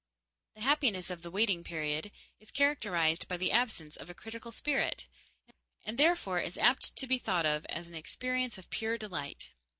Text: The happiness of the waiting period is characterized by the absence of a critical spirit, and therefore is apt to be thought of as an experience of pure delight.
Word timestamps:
The 0.55 0.61
happiness 0.61 1.11
of 1.11 1.21
the 1.21 1.29
waiting 1.29 1.63
period 1.63 2.11
is 2.39 2.49
characterized 2.49 3.27
by 3.27 3.37
the 3.37 3.51
absence 3.51 3.95
of 3.95 4.09
a 4.09 4.15
critical 4.15 4.51
spirit, 4.51 5.05
and 5.83 5.99
therefore 5.99 6.39
is 6.39 6.57
apt 6.57 6.95
to 6.95 7.05
be 7.05 7.19
thought 7.19 7.45
of 7.45 7.67
as 7.67 7.87
an 7.87 7.95
experience 7.95 8.57
of 8.57 8.71
pure 8.71 8.97
delight. 8.97 9.51